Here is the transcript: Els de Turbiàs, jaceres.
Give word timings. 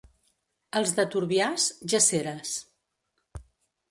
Els 0.79 0.93
de 0.99 1.05
Turbiàs, 1.15 1.67
jaceres. 1.93 2.57